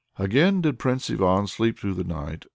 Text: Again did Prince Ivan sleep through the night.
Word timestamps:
Again 0.17 0.61
did 0.61 0.79
Prince 0.79 1.11
Ivan 1.11 1.45
sleep 1.45 1.77
through 1.77 1.93
the 1.93 2.03
night. 2.03 2.47